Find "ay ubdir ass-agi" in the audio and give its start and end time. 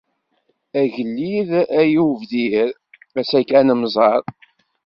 1.79-3.53